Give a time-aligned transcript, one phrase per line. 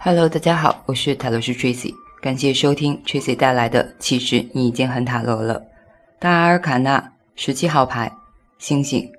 [0.00, 1.92] Hello，大家好，我是塔罗师 Tracy，
[2.22, 5.60] 感谢收听 Tracy 带来的《其实你已经很塔罗了》。
[6.20, 8.12] 大阿尔卡纳十七号牌，
[8.58, 9.10] 星星。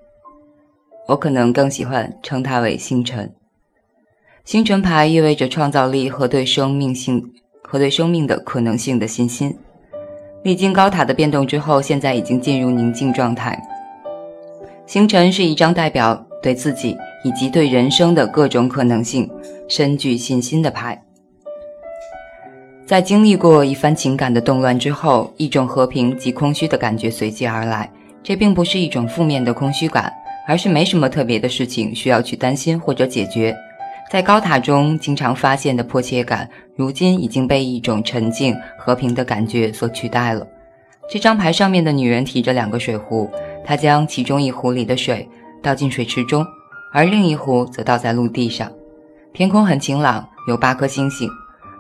[1.06, 3.30] 我可能更喜欢称它为星辰。
[4.46, 9.54] 星辰牌意味着创造力和对生命性和对生命的可能性的信心。
[10.44, 13.62] 历经高塔的变动之后，现在已经进入宁静状态。
[14.86, 19.30] 星辰是一张代表对自己以及对人生的各种可能性
[19.68, 21.02] 深具信心的牌。
[22.86, 27.92] 在经历过一番情感的动乱之后，一种和平及空虚的感觉随即而来。
[28.22, 30.12] 这并不是一种负面的空虚感，
[30.48, 33.56] 而是没什么特别的事情需要去担心或者解决。
[34.12, 40.46] 在高塔中经常发现的迫切感，如今已经被一种沉静和平的感觉所取代了。
[41.10, 43.30] 这张牌上面的女人提着两个水壶，
[43.64, 45.28] 她将其中一壶里的水
[45.62, 46.46] 倒进水池中，
[46.92, 48.72] 而另一壶则倒在陆地上。
[49.34, 51.30] 天空很晴朗，有八颗星星，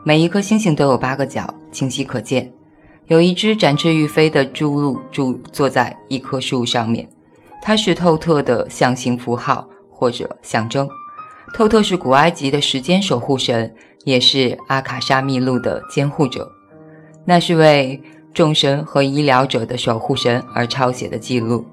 [0.04, 2.52] 每一颗星星都有八个角，清晰可见。
[3.08, 7.10] 有一只展翅欲飞的朱鹭住坐在一棵树上面，
[7.62, 10.88] 它是透特的象形符号或者象征。
[11.56, 13.74] 透特是古埃及的时间守护神，
[14.04, 16.48] 也是阿卡莎密录的监护者。
[17.26, 18.00] 那是为
[18.32, 21.66] 众神和医疗者的守护神而抄写的记录。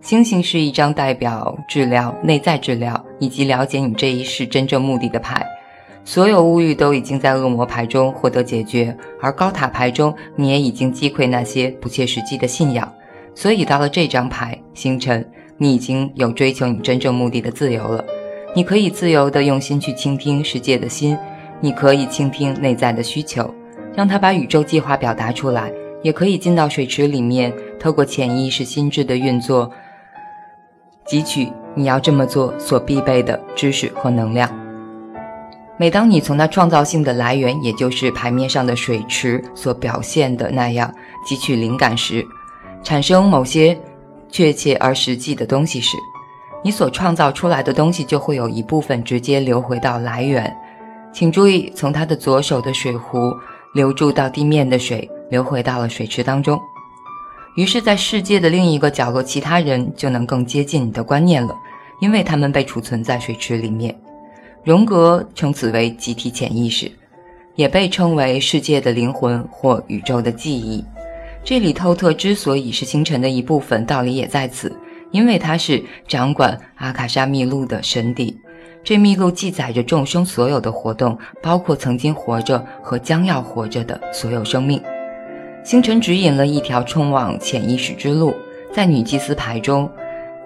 [0.00, 5.44] 星星是一张代表治疗、内在治疗以及了解你这一世真正目的的牌。
[6.04, 12.90] 所有物欲都已经在恶魔牌中获得解决，而高塔牌中你也已经击溃那些不切实际的信仰。
[13.34, 18.04] 所以到了这张牌星辰，你已经有追求你真正目的的自由了。
[18.54, 21.18] 你可以自由地用心去倾听世界的心，
[21.60, 23.52] 你可以倾听内在的需求，
[23.94, 29.70] 让他把宇宙计划表达出来，也可以进到水池里面，透过潜意识心智的运作，
[31.08, 34.50] 汲取你要这么做所必备的知识和能量。
[35.78, 40.92] 每当你从那创造性的来源，也就是牌面上的水池所表现的那样
[41.26, 42.26] 汲取灵感时，
[42.82, 43.78] 产生某些
[44.30, 45.96] 确切而实际的东西时。
[46.64, 50.56] 你所创造出来的东西就会有一部分直接流回到来源，
[51.12, 53.32] 请注意，从他的左手的水壶
[53.74, 56.58] 流注到地面的水流回到了水池当中。
[57.56, 61.56] 于是，在世界的另一个角落，其他人就能更接近你的观念了，
[62.00, 63.98] 因为他们被储存在水池里面。
[64.62, 66.92] 荣格称此为集体潜意识，
[67.54, 70.84] 也被称为世界的灵魂或宇宙的记忆。
[71.42, 74.70] 这里透特之所以是星辰的一部分，道理也在此。
[75.12, 78.36] 因为他是掌管阿卡莎密录的神邸，
[78.84, 84.82] 这密录记载着众生所有的活动，包括曾经活着和将要活着的所有生命。
[85.66, 88.32] 星辰指引了一条通往潜意识之路，
[88.72, 89.90] 在女祭司牌中，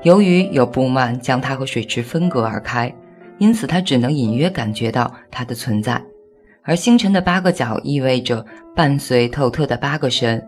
[0.03, 2.91] 由于有布幔将它和水池分隔而开，
[3.37, 6.03] 因此它只能隐约感觉到它的存在。
[6.63, 8.43] 而星辰的八个角意味着
[8.75, 10.43] 伴随透特的八个神，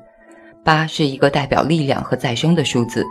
[0.65, 3.05] 八是一个代表力量和再生的数字。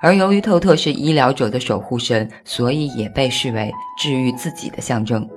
[0.00, 5.28] 而由于透特是医疗者的守护神，所以也被视为治愈自己的象征。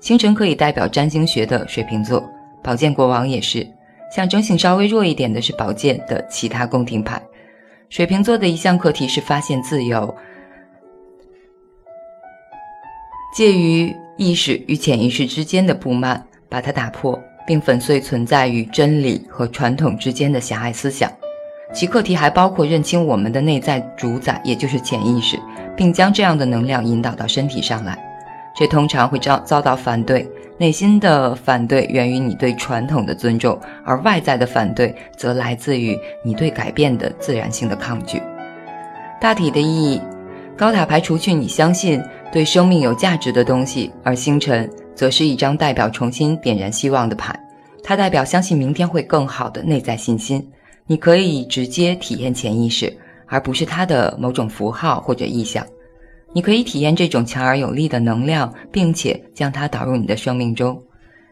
[0.00, 2.24] 星辰可以代表占星学的水瓶座，
[2.62, 3.68] 宝剑国王也是。
[4.10, 7.20] 象征性稍微弱一点的是宝剑的其他宫廷牌。
[7.88, 10.14] 水瓶座的一项课题是发现自由，
[13.36, 21.10] 介于意识与潜意识之间的布幔，把它打破，并粉碎存在于真理和传统之间的狭隘思想。
[21.72, 25.38] 其课题还包括认清我们的内在主宰，也就是潜意识，
[25.76, 27.96] 并将这样的能量引导到身体上来。
[28.54, 30.28] 这通常会遭遭到反对，
[30.60, 38.22] 内心的反对源于你对传统的尊重，而外在的反对则来自于你对改变的自然性的抗拒。
[39.18, 39.98] 大体的意义，
[40.58, 41.98] 高塔牌除去你相信
[42.30, 47.34] 对生命有价值的东西，而星辰则是一张代表重新点燃希望的牌，
[47.82, 50.46] 它代表相信明天会更好的内在信心。
[50.86, 52.94] 你可以直接体验潜意识，
[53.26, 55.64] 而不是它的某种符号或者意象。
[56.32, 60.80] 你可以体验这种强而有力的能量，并且将它导入你的生命中。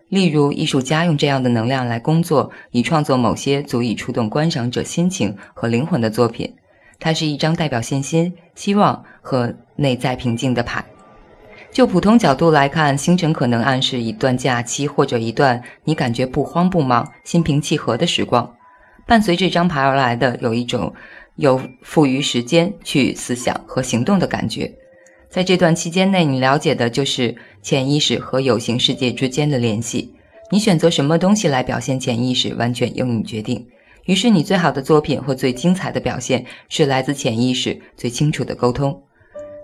[0.08, 6.52] 例如，艺术家用这样的能量来工作，以创作某些足以触动观赏者心情和灵魂的作品。
[6.98, 10.84] 它是一张代表信心、希望和内在平静的牌。
[11.70, 18.50] 就普通角度来看，星辰可能暗示一段假期，或者一段你感觉不慌不忙、心平气和的时光。
[19.06, 20.92] 伴随这张牌而来的，有一种
[21.36, 24.74] 有富余时间去思想和行动的感觉。
[25.30, 30.14] 在这段期间内，你了解的就是潜意识和有形世界之间的联系。
[30.50, 33.66] 你选择什么东西来表现潜意识，完全由你决定。
[34.06, 38.98] 于是，你最好的作品或最精彩的表现，是来自潜意识最清楚的沟通。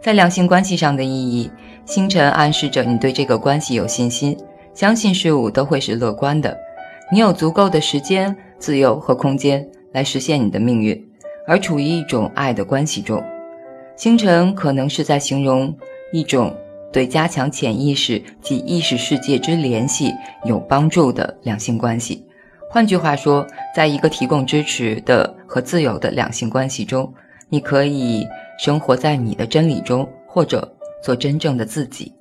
[0.03, 1.51] 在两性关系上的意义，
[1.87, 4.37] 星辰暗示着你对这个关系有信心。
[4.75, 6.55] 相信事物都会是乐观的。
[7.11, 11.03] 你有足够的时间、自由和空间来实现你的命运，
[11.47, 13.25] 而处于一种爱的关系中。
[13.97, 15.75] 星辰可能是在形容
[16.13, 16.55] 一种
[16.93, 20.13] 对加强潜意识及意识世界之联系
[20.45, 22.27] 有帮助的两性关系。
[22.71, 27.13] 换句话说，在一个提供支持的和自由的两性关系中，
[27.49, 28.27] 你可以
[28.59, 32.13] 生活在你的真理中，或者做真正的自己。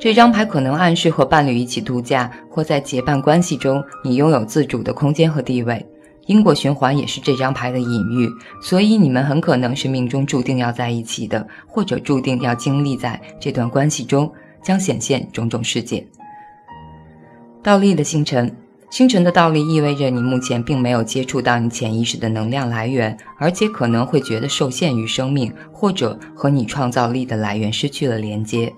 [0.00, 5.86] 这张牌可能暗示和伴侣一起度假，或在结伴关系中，你拥有自主的空间和地位。
[6.26, 8.30] 因果循环也是这张牌的隐喻，
[8.60, 14.32] 所以你们很可能是命中注定要在一起的，或者注定要经历在这段关系中，
[14.62, 16.06] 将显现种种事件。
[17.62, 18.54] 倒立的星辰。
[18.90, 28.72] 星辰的倒立意味着你目前并没有接触到你潜意识的能量来源，而且可能会觉得受限于生命，或者和你创造力的来源失去了连接。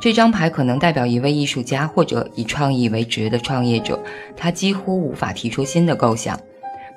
[0.00, 4.02] 这张牌可能代表一位艺术家或者以创意为职的创业者，
[4.36, 6.36] 他几乎无法提出新的构想。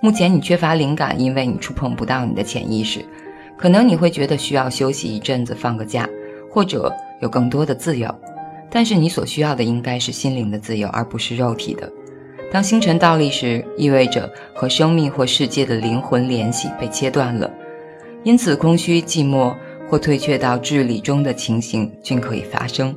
[0.06, 3.04] 目前你缺乏灵感，因为你触碰不到你的潜意识。
[3.57, 6.07] 可能你会觉得需要休息一阵子，放个假，
[6.52, 8.13] 或者有更多的自由。
[8.69, 11.92] 但是你所需要的应该是心灵的自由，而不是肉体的。
[12.52, 17.50] 当星辰倒立时，意味着和生命或世界的灵魂联系被切断了，
[18.24, 19.56] 因此空虚、寂寞
[19.90, 22.96] 或退却到智力中的情形均可以发生。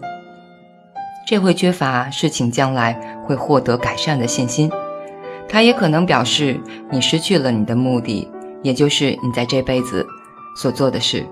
[1.27, 2.93] 这会缺乏事情将来
[3.25, 4.71] 会获得改善的信心。
[5.49, 6.61] 它也可能表示
[6.91, 8.29] 你失去了你的目的，
[8.63, 10.07] 也就是你在这辈子
[10.55, 11.27] 所做的事。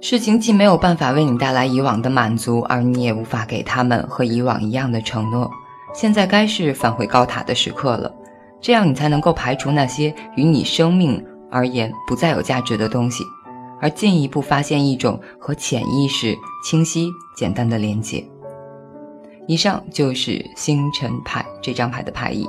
[0.00, 5.50] 事情既没有办法为你带来以往的满足，而你也无法给他们和以往一样的承诺。
[5.92, 8.10] 现在该是返回高塔的时刻了，
[8.60, 13.24] 这样你才能够排除那些与你生命而言不再有价值的东西，
[13.80, 16.34] 而进一步发现一种和潜意识
[16.64, 18.24] 清晰简单的连接。
[19.46, 22.48] 以上就是星辰牌这张牌的牌意，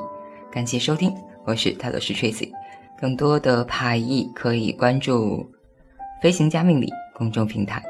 [0.52, 1.16] 感谢收听，
[1.46, 2.52] 我是泰罗斯 Tracy，
[3.00, 5.50] 更多的牌艺可以关注
[6.22, 7.82] 飞行家命理公众平台。